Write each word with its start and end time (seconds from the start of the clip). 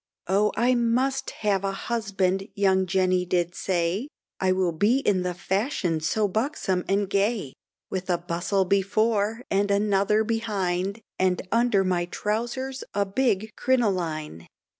Oh, 0.25 0.51
I 0.57 0.73
must 0.73 1.29
have 1.45 1.63
a 1.63 1.73
husband 1.73 2.47
young 2.55 2.87
Jenny 2.87 3.23
did 3.23 3.53
say, 3.53 4.07
I 4.39 4.51
will 4.51 4.71
be 4.71 4.97
in 4.97 5.21
the 5.21 5.35
fashion 5.35 5.99
so 5.99 6.27
buxom 6.27 6.83
and 6.89 7.07
gay, 7.07 7.53
With 7.91 8.09
a 8.09 8.17
bustle 8.17 8.65
before 8.65 9.43
and 9.51 9.69
another 9.69 10.23
behind, 10.23 11.01
And 11.19 11.43
under 11.51 11.83
my 11.83 12.05
trousers 12.05 12.83
a 12.95 13.05
big 13.05 13.51
crinoline. 13.55 14.47